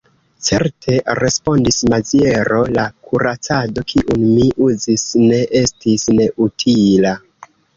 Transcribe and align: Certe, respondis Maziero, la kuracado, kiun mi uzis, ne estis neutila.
Certe, 0.45 0.93
respondis 1.19 1.77
Maziero, 1.93 2.61
la 2.79 2.85
kuracado, 3.09 3.85
kiun 3.93 4.27
mi 4.33 4.49
uzis, 4.71 5.05
ne 5.29 5.45
estis 5.63 6.09
neutila. 6.23 7.15